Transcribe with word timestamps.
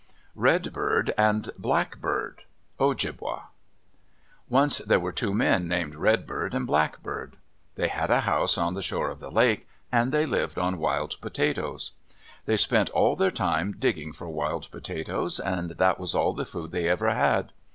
REDBIRD 0.33 1.13
AND 1.15 1.51
BLACKBIRD 1.59 2.45
Ojibwa 2.79 3.49
Once 4.49 4.79
there 4.79 4.99
were 4.99 5.11
two 5.11 5.31
men 5.31 5.67
named 5.67 5.93
Redbird 5.93 6.55
and 6.55 6.65
Blackbird. 6.65 7.37
They 7.75 7.87
had 7.87 8.09
a 8.09 8.21
house 8.21 8.57
on 8.57 8.73
the 8.73 8.81
shore 8.81 9.11
of 9.11 9.19
the 9.19 9.29
lake, 9.29 9.67
and 9.91 10.11
they 10.11 10.25
lived 10.25 10.57
on 10.57 10.79
wild 10.79 11.21
potatoes. 11.21 11.91
They 12.47 12.57
spent 12.57 12.89
all 12.89 13.15
their 13.15 13.29
time 13.29 13.73
digging 13.77 14.11
for 14.11 14.27
wild 14.27 14.71
potatoes, 14.71 15.39
and 15.39 15.69
that 15.69 15.99
was 15.99 16.15
all 16.15 16.33
the 16.33 16.45
food 16.47 16.71
they 16.71 16.89
ever 16.89 17.11
had. 17.13 17.51